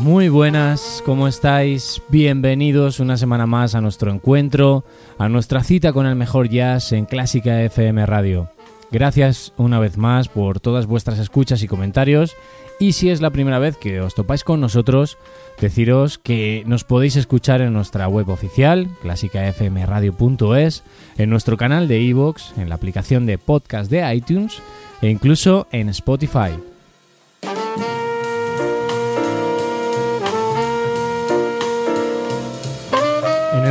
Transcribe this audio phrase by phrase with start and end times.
[0.00, 2.00] Muy buenas, ¿cómo estáis?
[2.08, 4.82] Bienvenidos una semana más a nuestro encuentro,
[5.18, 8.50] a nuestra cita con el mejor jazz en Clásica FM Radio.
[8.90, 12.34] Gracias una vez más por todas vuestras escuchas y comentarios
[12.78, 15.18] y si es la primera vez que os topáis con nosotros,
[15.60, 20.82] deciros que nos podéis escuchar en nuestra web oficial, clásicafmradio.es,
[21.18, 24.62] en nuestro canal de iVoox, en la aplicación de podcast de iTunes
[25.02, 26.69] e incluso en Spotify.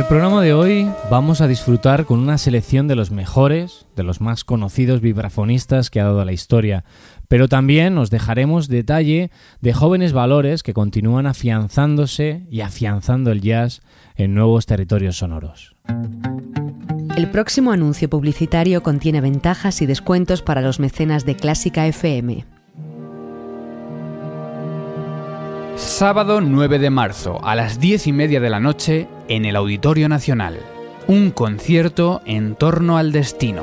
[0.00, 4.22] El programa de hoy vamos a disfrutar con una selección de los mejores, de los
[4.22, 6.84] más conocidos vibrafonistas que ha dado la historia,
[7.28, 13.82] pero también os dejaremos detalle de jóvenes valores que continúan afianzándose y afianzando el jazz
[14.16, 15.76] en nuevos territorios sonoros.
[17.14, 22.46] El próximo anuncio publicitario contiene ventajas y descuentos para los mecenas de Clásica FM.
[25.76, 30.08] Sábado 9 de marzo a las 10 y media de la noche en el Auditorio
[30.08, 30.58] Nacional.
[31.06, 33.62] Un concierto en torno al destino.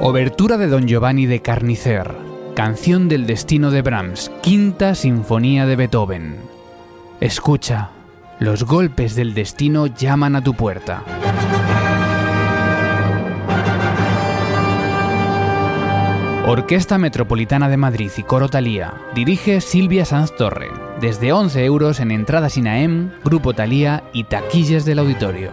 [0.00, 2.10] Obertura de Don Giovanni de Carnicer.
[2.56, 4.32] Canción del destino de Brahms.
[4.42, 6.36] Quinta Sinfonía de Beethoven.
[7.20, 7.90] Escucha.
[8.40, 11.02] Los golpes del destino llaman a tu puerta.
[16.46, 18.92] Orquesta Metropolitana de Madrid y Coro Talía.
[19.14, 20.68] Dirige Silvia Sanz Torre.
[21.00, 25.52] Desde 11 euros en entradas INAEM, Grupo Talía y taquillas del auditorio.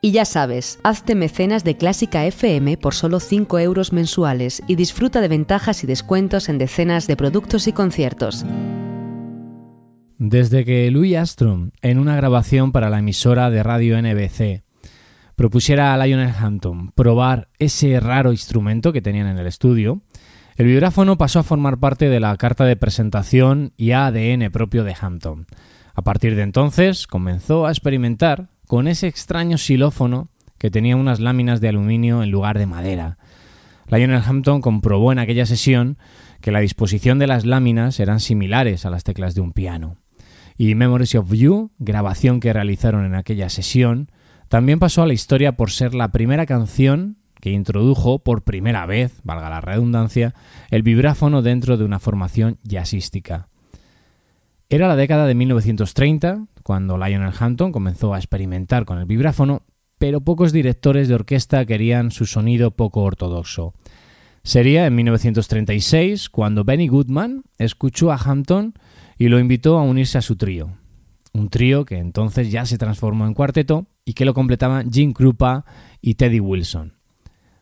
[0.00, 5.20] Y ya sabes, hazte mecenas de Clásica FM por solo 5 euros mensuales y disfruta
[5.20, 8.46] de ventajas y descuentos en decenas de productos y conciertos.
[10.16, 14.64] Desde que Louis Armstrong, en una grabación para la emisora de radio NBC,
[15.38, 20.02] propusiera a Lionel Hampton probar ese raro instrumento que tenían en el estudio,
[20.56, 24.96] el vibráfono pasó a formar parte de la carta de presentación y ADN propio de
[25.00, 25.46] Hampton.
[25.94, 30.28] A partir de entonces comenzó a experimentar con ese extraño xilófono
[30.58, 33.18] que tenía unas láminas de aluminio en lugar de madera.
[33.86, 35.98] Lionel Hampton comprobó en aquella sesión
[36.40, 39.98] que la disposición de las láminas eran similares a las teclas de un piano.
[40.56, 44.10] Y Memories of You, grabación que realizaron en aquella sesión,
[44.48, 49.20] también pasó a la historia por ser la primera canción que introdujo por primera vez,
[49.22, 50.34] valga la redundancia,
[50.70, 53.48] el vibráfono dentro de una formación jazzística.
[54.68, 59.62] Era la década de 1930 cuando Lionel Hampton comenzó a experimentar con el vibráfono,
[59.98, 63.74] pero pocos directores de orquesta querían su sonido poco ortodoxo.
[64.42, 68.74] Sería en 1936 cuando Benny Goodman escuchó a Hampton
[69.18, 70.76] y lo invitó a unirse a su trío.
[71.32, 75.66] Un trío que entonces ya se transformó en cuarteto y que lo completaban Jim Krupa
[76.00, 76.94] y Teddy Wilson.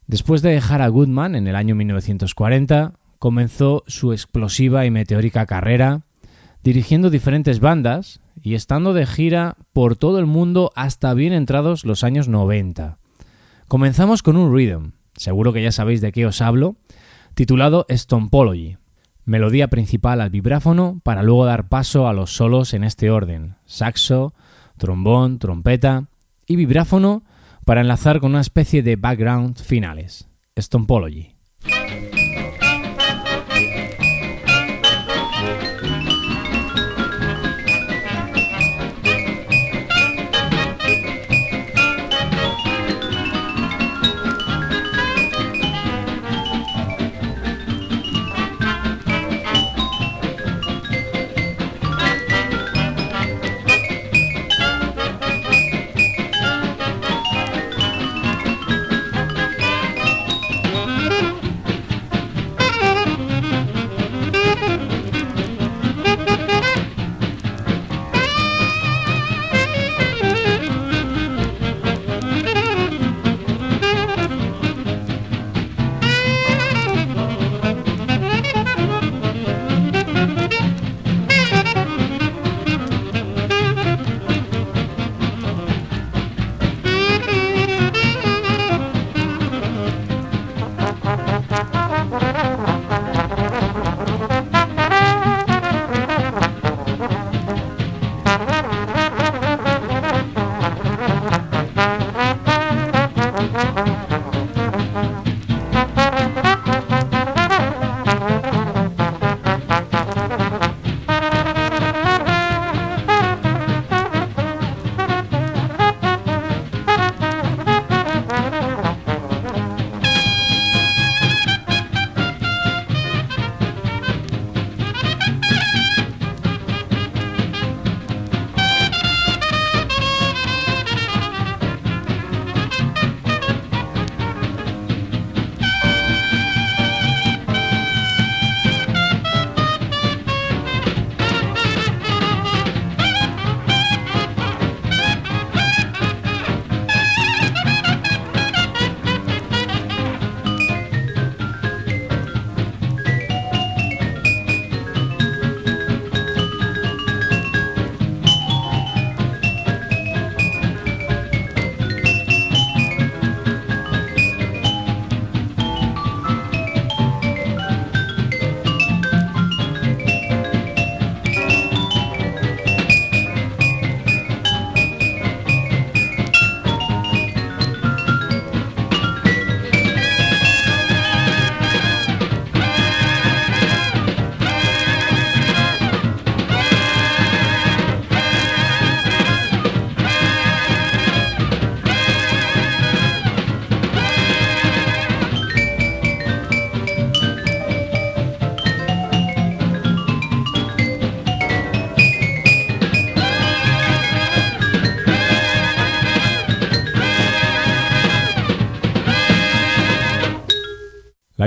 [0.06, 6.02] Después de dejar a Goodman en el año 1940, comenzó su explosiva y meteórica carrera,
[6.62, 12.04] dirigiendo diferentes bandas y estando de gira por todo el mundo hasta bien entrados los
[12.04, 12.98] años 90.
[13.66, 16.76] Comenzamos con un rhythm, seguro que ya sabéis de qué os hablo,
[17.34, 18.76] titulado Stompology,
[19.24, 24.32] melodía principal al vibráfono para luego dar paso a los solos en este orden, saxo,
[24.76, 26.06] trombón, trompeta
[26.46, 27.24] y vibráfono
[27.64, 30.28] para enlazar con una especie de background finales,
[30.58, 31.35] Stompology.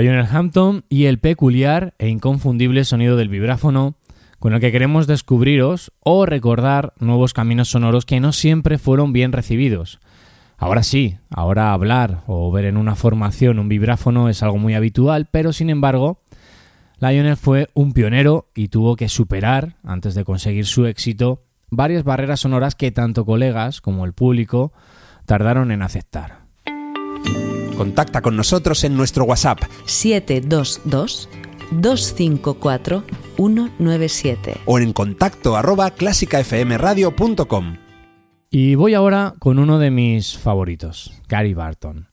[0.00, 3.96] Lionel Hampton y el peculiar e inconfundible sonido del vibráfono
[4.38, 9.32] con el que queremos descubriros o recordar nuevos caminos sonoros que no siempre fueron bien
[9.32, 10.00] recibidos.
[10.56, 15.28] Ahora sí, ahora hablar o ver en una formación un vibráfono es algo muy habitual,
[15.30, 16.22] pero sin embargo,
[16.98, 22.40] Lionel fue un pionero y tuvo que superar, antes de conseguir su éxito, varias barreras
[22.40, 24.72] sonoras que tanto colegas como el público
[25.26, 26.40] tardaron en aceptar.
[27.80, 31.30] Contacta con nosotros en nuestro WhatsApp 722
[31.70, 33.04] 254
[33.36, 37.76] 197 o en contacto arroba clásicafmradio.com.
[38.50, 42.08] Y voy ahora con uno de mis favoritos, Gary Barton.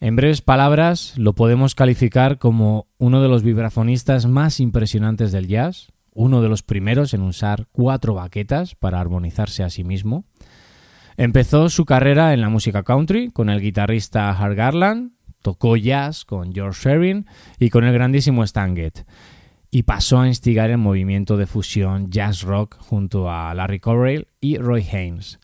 [0.00, 5.92] En breves palabras, lo podemos calificar como uno de los vibrafonistas más impresionantes del jazz,
[6.14, 10.24] uno de los primeros en usar cuatro baquetas para armonizarse a sí mismo,
[11.16, 15.12] Empezó su carrera en la música country con el guitarrista Hart Garland,
[15.42, 17.26] tocó jazz con George Sherin
[17.60, 18.74] y con el grandísimo Stan
[19.70, 24.56] y pasó a instigar el movimiento de fusión jazz rock junto a Larry Correll y
[24.58, 25.38] Roy Haynes.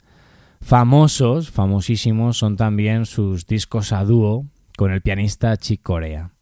[0.61, 4.47] Famosos, famosísimos son también sus discos a dúo
[4.77, 6.33] con el pianista Chick Corea.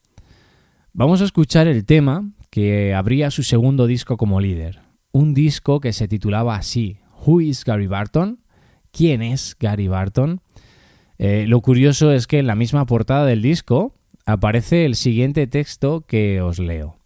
[0.95, 4.81] Vamos a escuchar el tema que abría su segundo disco como líder,
[5.13, 8.41] un disco que se titulaba así, Who is Gary Barton?
[8.99, 10.41] Quién es Gary Barton.
[11.19, 13.95] Eh, lo curioso es que en la misma portada del disco
[14.27, 16.97] aparece el siguiente texto que os leo.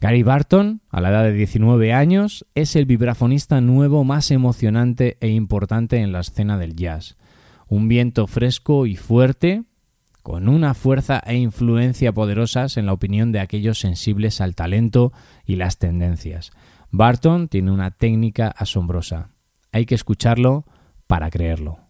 [0.00, 5.28] Gary Barton, a la edad de 19 años, es el vibrafonista nuevo más emocionante e
[5.28, 7.16] importante en la escena del jazz.
[7.68, 9.62] Un viento fresco y fuerte,
[10.24, 15.12] con una fuerza e influencia poderosas en la opinión de aquellos sensibles al talento
[15.46, 16.50] y las tendencias.
[16.90, 19.28] Barton tiene una técnica asombrosa.
[19.70, 20.64] Hay que escucharlo
[21.06, 21.83] para creerlo.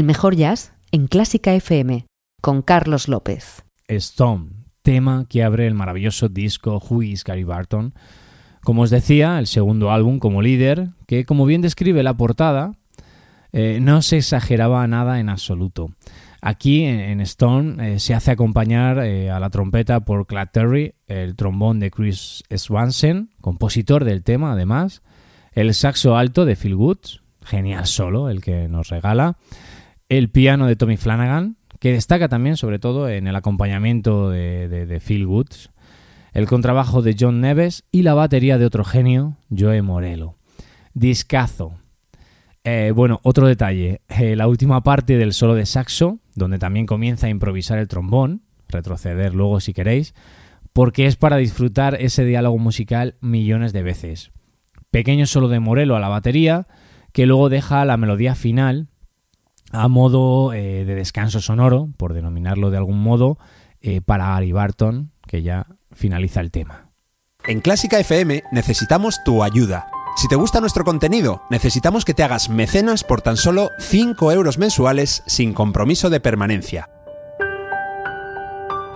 [0.00, 2.06] El mejor jazz en Clásica FM,
[2.40, 3.66] con Carlos López.
[3.86, 4.48] Stone,
[4.80, 7.92] tema que abre el maravilloso disco Who is Gary Barton.
[8.62, 12.72] Como os decía, el segundo álbum como líder, que como bien describe la portada,
[13.52, 15.90] eh, no se exageraba nada en absoluto.
[16.40, 21.36] Aquí en Stone eh, se hace acompañar eh, a la trompeta por Clad Terry, el
[21.36, 25.02] trombón de Chris Swanson, compositor del tema además,
[25.52, 29.36] el saxo alto de Phil Woods, genial solo el que nos regala,
[30.10, 35.24] el piano de Tommy Flanagan, que destaca también sobre todo en el acompañamiento de, Phil
[35.24, 35.70] Woods,
[36.32, 40.34] el contrabajo de John Neves y la batería de otro genio, Joe Morello.
[40.94, 41.74] Discazo.
[42.64, 47.30] Eh, bueno, otro detalle, la última parte del solo de saxo donde también comienza a
[47.30, 50.14] improvisar el trombón, retroceder luego si queréis,
[50.72, 54.32] porque es para disfrutar ese diálogo musical millones de veces.
[54.90, 56.66] Pequeño solo de Morelo a la batería,
[57.12, 58.88] que luego deja la melodía final
[59.70, 63.38] a modo eh, de descanso sonoro, por denominarlo de algún modo,
[63.80, 66.90] eh, para Ari Barton, que ya finaliza el tema.
[67.46, 69.86] En Clásica FM necesitamos tu ayuda.
[70.16, 74.58] Si te gusta nuestro contenido, necesitamos que te hagas mecenas por tan solo 5 euros
[74.58, 76.90] mensuales sin compromiso de permanencia.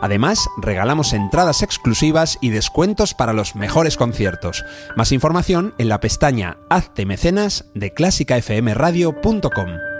[0.02, 4.62] Además, regalamos entradas exclusivas y descuentos para los mejores conciertos.
[4.96, 9.93] Más información en la pestaña Hazte mecenas de clásicafmradio.com.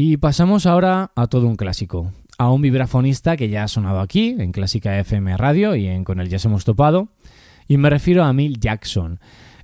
[0.00, 4.36] Y pasamos ahora a todo un clásico a un vibrafonista que ya ha sonado aquí,
[4.38, 7.08] en Clásica FM Radio y en Con el Jazz hemos topado,
[7.66, 9.18] y me refiero a Mill Jackson.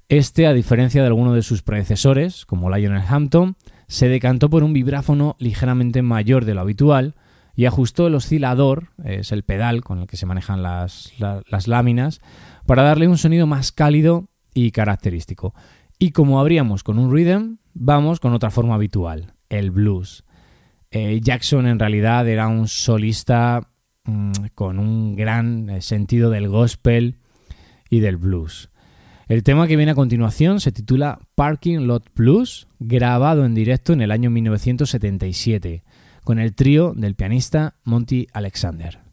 [0.08, 3.54] Este, a diferencia de alguno de sus predecesores, como Lionel Hampton,
[3.86, 7.14] se decantó por un vibráfono ligeramente mayor de lo habitual
[7.54, 12.20] y ajustó el oscilador, es el pedal con el que se manejan las, las láminas,
[12.66, 15.54] para darle un sonido más cálido y característico.
[16.00, 20.24] Y como habríamos con un rhythm, vamos con otra forma habitual, el blues.
[20.90, 23.68] Eh, Jackson en realidad era un solista
[24.04, 27.16] mm, con un gran eh, sentido del gospel
[27.90, 28.70] y del blues.
[29.26, 34.02] El tema que viene a continuación se titula Parking Lot Blues, grabado en directo en
[34.02, 35.82] el año 1977,
[36.24, 39.03] con el trío del pianista Monty Alexander.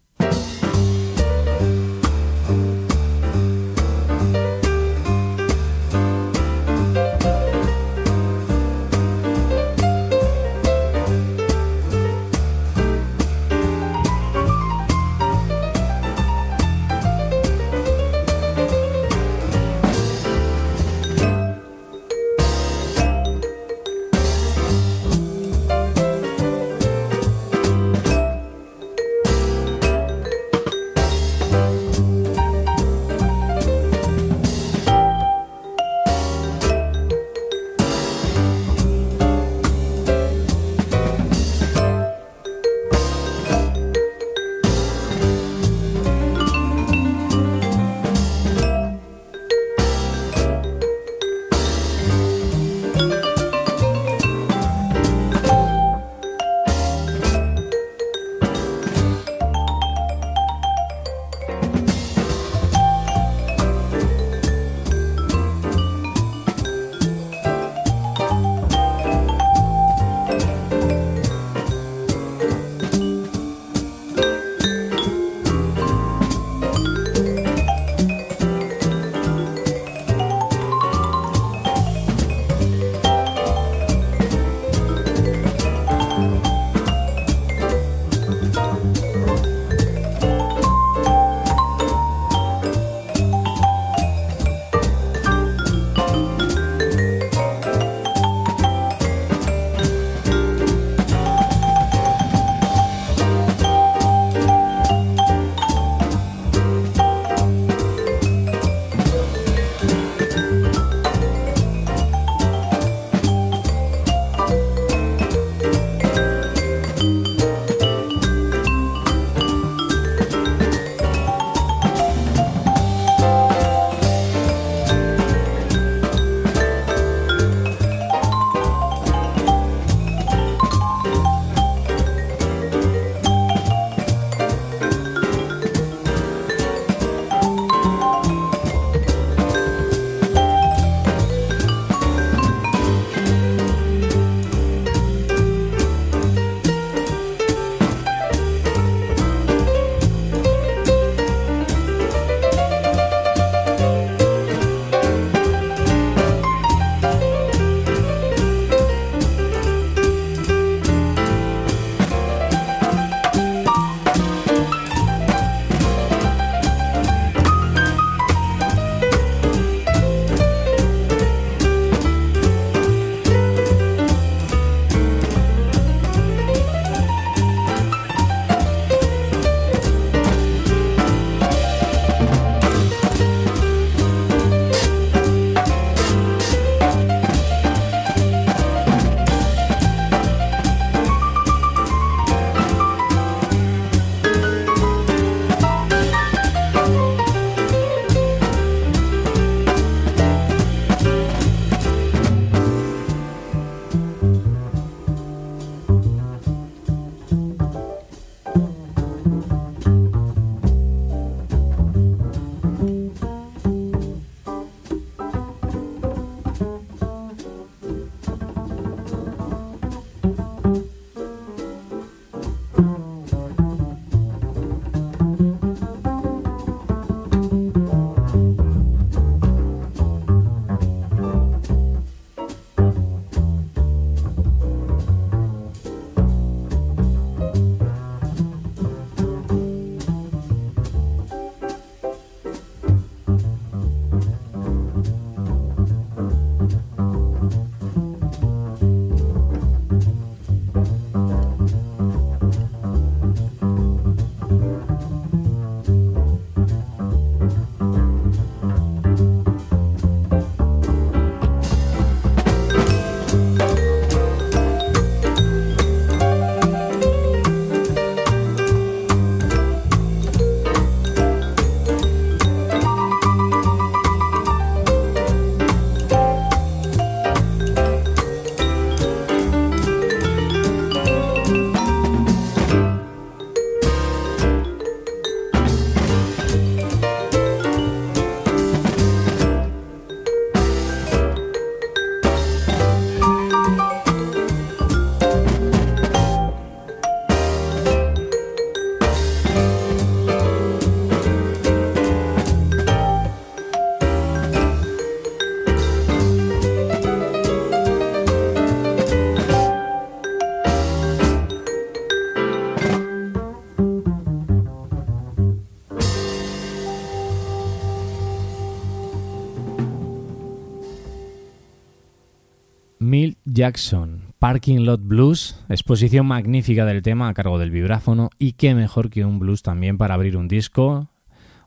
[323.62, 329.12] Jackson, Parking Lot Blues, exposición magnífica del tema a cargo del vibráfono y qué mejor
[329.12, 331.12] que un blues también para abrir un disco,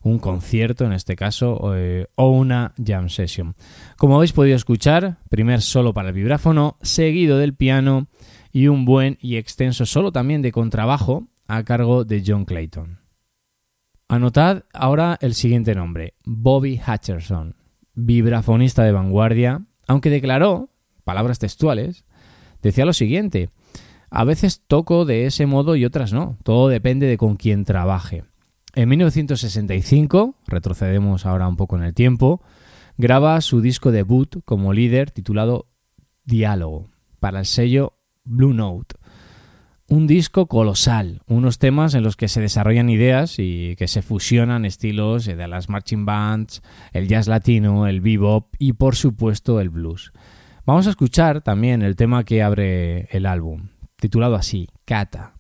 [0.02, 3.54] un concierto en este caso eh, o una jam session.
[3.96, 8.09] Como habéis podido escuchar, primer solo para el vibráfono, seguido del piano
[8.50, 12.98] y un buen y extenso solo también de contrabajo a cargo de John Clayton.
[14.09, 17.54] Anotad ahora el siguiente nombre, Bobby Hutcherson,
[17.94, 20.70] vibrafonista de vanguardia, aunque declaró,
[21.05, 22.05] palabras textuales,
[22.62, 23.51] decía lo siguiente,
[24.11, 28.25] a veces toco de ese modo y otras no, todo depende de con quién trabaje.
[28.75, 32.43] En 1965, retrocedemos ahora un poco en el tiempo,
[32.97, 35.69] graba su disco debut como líder titulado
[36.25, 36.90] Diálogo
[37.21, 38.97] para el sello Blue Note.
[39.87, 44.64] Un disco colosal, unos temas en los que se desarrollan ideas y que se fusionan
[44.64, 46.62] estilos de las marching bands,
[46.93, 50.12] el jazz latino, el bebop y por supuesto el blues.
[50.66, 55.35] Vamos a escuchar también el tema que abre el álbum, titulado así, Kata.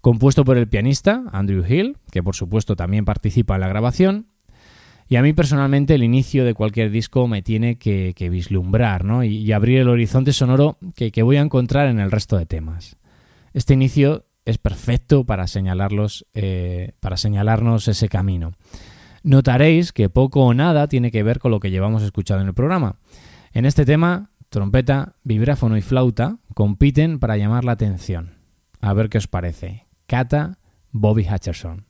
[0.00, 4.28] Compuesto por el pianista Andrew Hill, que por supuesto también participa en la grabación,
[5.06, 9.22] y a mí personalmente el inicio de cualquier disco me tiene que, vislumbrar ¿no?
[9.22, 12.96] y, abrir el horizonte sonoro que, voy a encontrar en el resto de temas.
[13.52, 18.52] Este inicio es perfecto para, señalarlos, eh, para señalarnos ese camino.
[19.22, 22.54] Notaréis que poco o nada tiene que ver con lo que llevamos escuchado en el
[22.54, 22.96] programa.
[23.52, 28.38] En este tema, trompeta, vibráfono y flauta compiten para llamar la atención.
[28.80, 29.86] A ver qué os parece.
[30.06, 30.58] Kata
[30.90, 31.86] Bobby Hutcherson.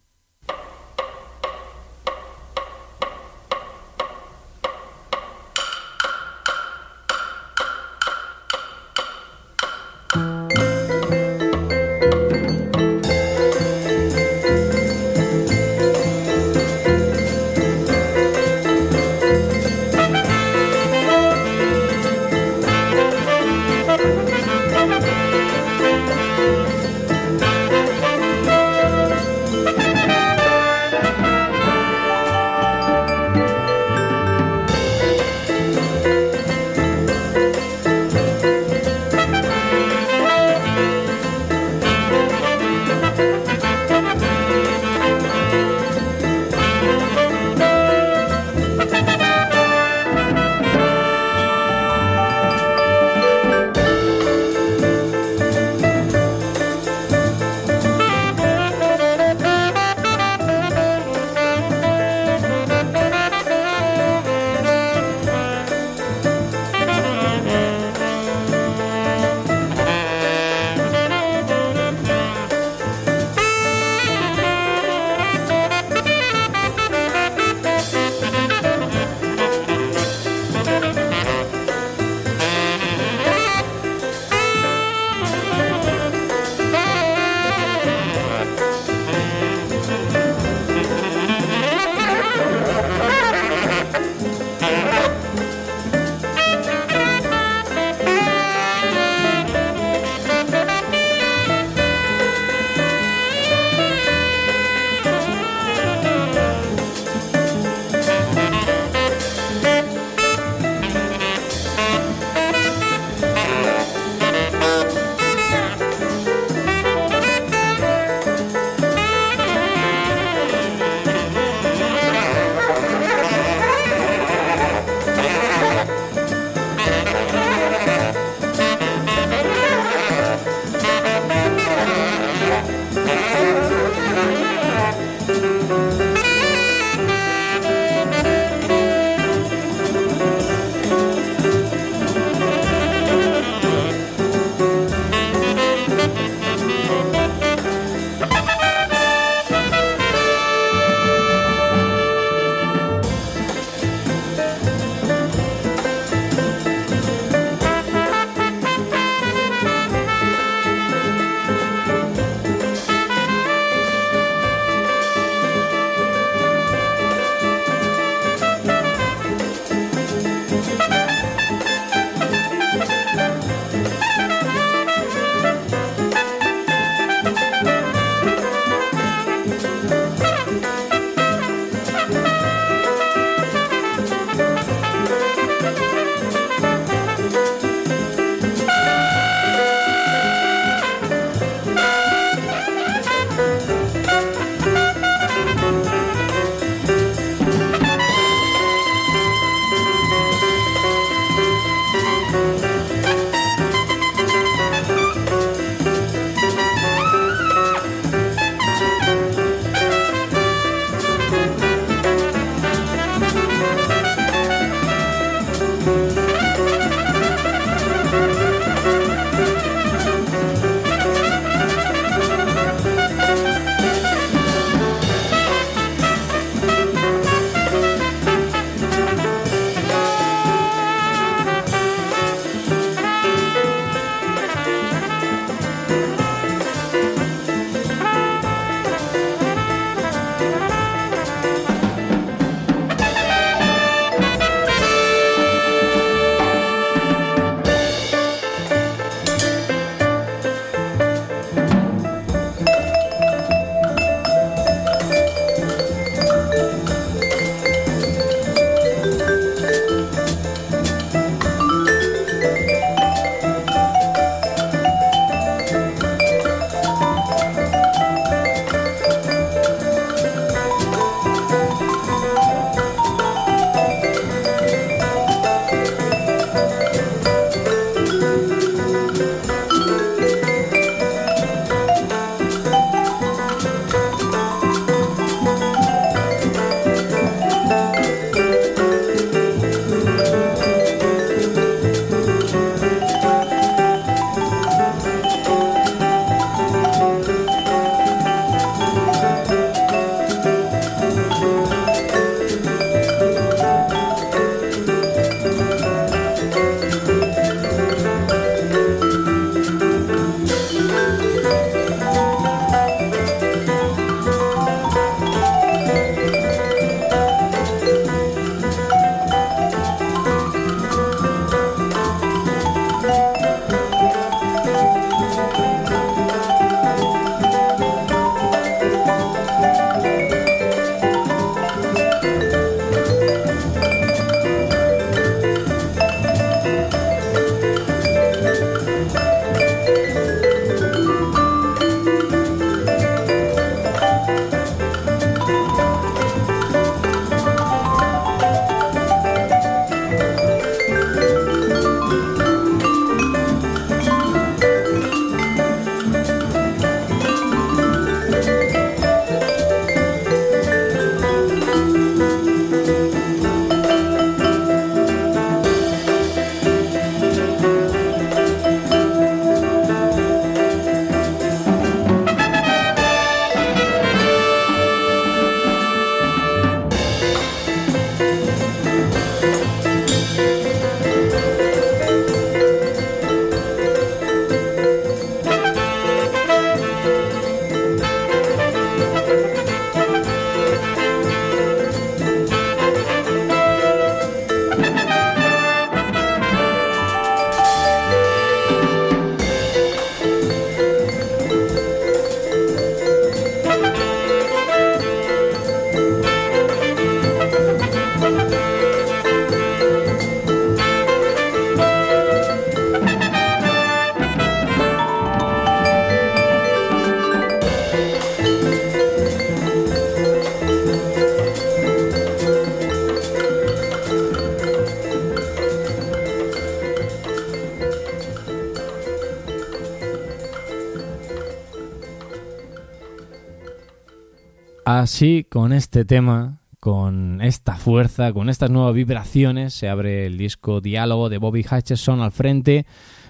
[434.98, 440.80] Así, con este tema, con esta fuerza, con estas nuevas vibraciones, se abre el disco
[440.80, 442.84] Diálogo de Bobby Hutcherson al frente,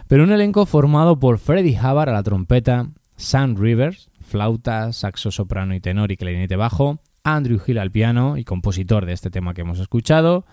[0.07, 5.75] pero un elenco formado por Freddie Hubbard a la trompeta, Sam Rivers, flauta, saxo soprano
[5.75, 9.61] y tenor y clarinete bajo, Andrew Hill al piano y compositor de este tema que
[9.61, 10.47] hemos escuchado,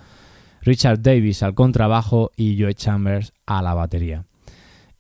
[0.63, 4.25] Richard Davis al contrabajo y Joe Chambers a la batería.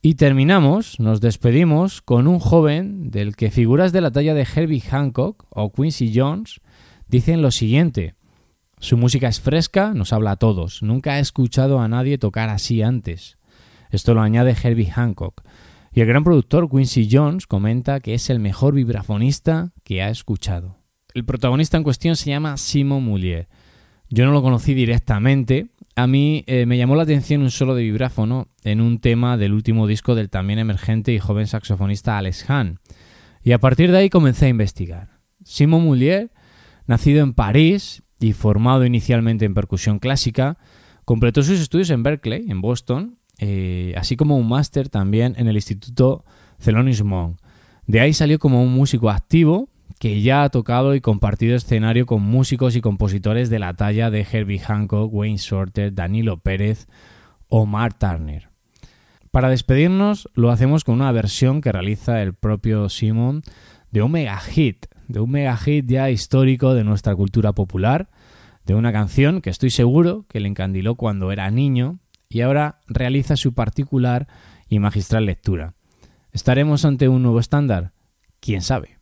[0.05, 4.79] Y terminamos, nos despedimos con un joven del que figuras de la talla de Herbie
[4.79, 6.61] Hancock o Quincy Jones
[7.07, 8.13] dicen lo siguiente.
[8.77, 10.83] Su música es fresca, nos habla a todos.
[10.83, 13.39] Nunca he escuchado a nadie tocar así antes.
[13.89, 15.41] Esto lo añade Herbie Hancock.
[15.91, 20.77] Y el gran productor Quincy Jones comenta que es el mejor vibrafonista que ha escuchado.
[21.15, 23.47] El protagonista en cuestión se llama Simon Moulier.
[24.09, 27.83] Yo no lo conocí directamente, a mí eh, me llamó la atención un solo de
[27.83, 32.79] vibráfono en un tema del último disco del también emergente y joven saxofonista Alex Hahn.
[33.43, 35.19] Y a partir de ahí comencé a investigar.
[35.43, 36.31] Simon Moulier,
[36.85, 40.57] nacido en París y formado inicialmente en percusión clásica,
[41.05, 45.55] completó sus estudios en Berkeley, en Boston, eh, así como un máster también en el
[45.55, 46.25] Instituto
[46.57, 47.39] Thelonious Monk.
[47.87, 49.69] De ahí salió como un músico activo
[49.99, 54.25] que ya ha tocado y compartido escenario con músicos y compositores de la talla de
[54.29, 56.87] Herbie Hancock, Wayne Shorter, Danilo Pérez
[57.47, 58.49] o Mark Turner.
[59.31, 63.41] Para despedirnos lo hacemos con una versión que realiza el propio Simon
[63.91, 68.09] de un mega hit, de un mega hit ya histórico de nuestra cultura popular,
[68.65, 73.35] de una canción que estoy seguro que le encandiló cuando era niño y ahora realiza
[73.35, 74.27] su particular
[74.67, 75.73] y magistral lectura.
[76.31, 77.93] ¿Estaremos ante un nuevo estándar?
[78.39, 78.94] ¿Quién sabe?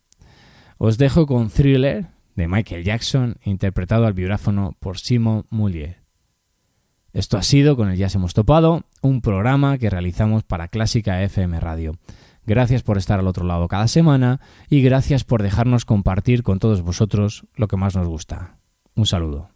[0.78, 6.02] Os dejo con Thriller de Michael Jackson, interpretado al vibráfono por Simon Moulier.
[7.12, 11.60] Esto ha sido Con el Jazz hemos topado, un programa que realizamos para Clásica FM
[11.60, 11.96] Radio.
[12.44, 16.82] Gracias por estar al otro lado cada semana y gracias por dejarnos compartir con todos
[16.82, 18.58] vosotros lo que más nos gusta.
[18.96, 19.50] Un saludo.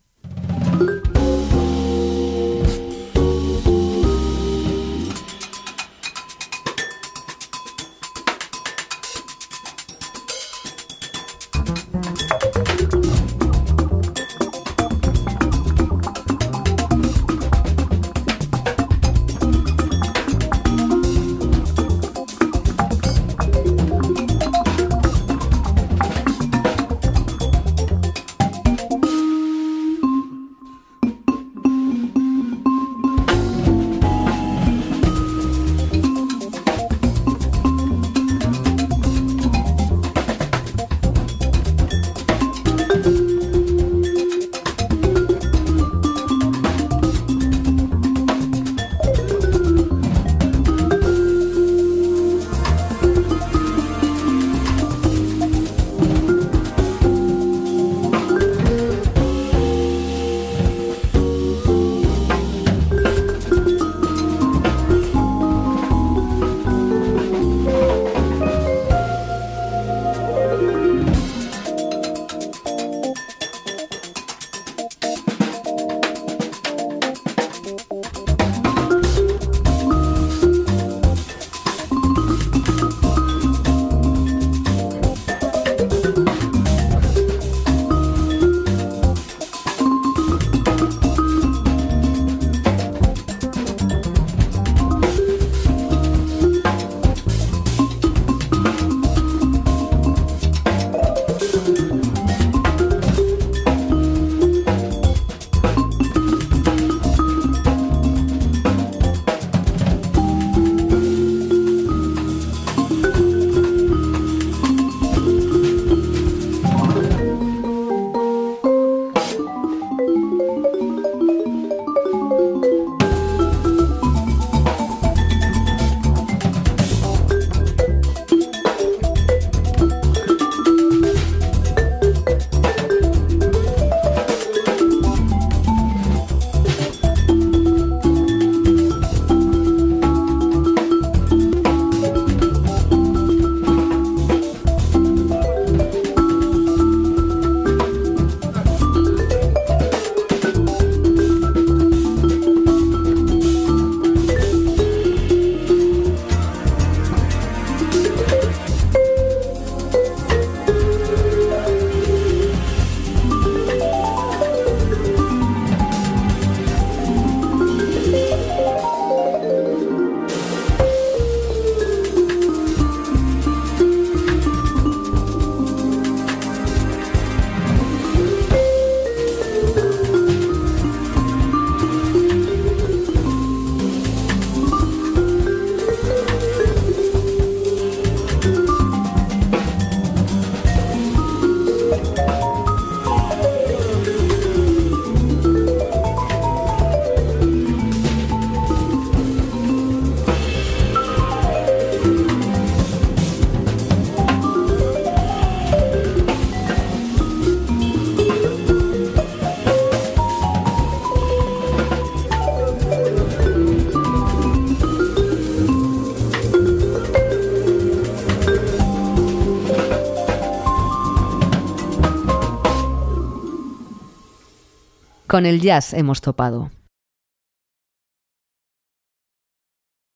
[225.29, 226.71] Con el jazz hemos topado.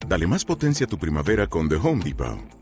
[0.08, 2.61] Dale más potencia a tu primavera con The Home Depot.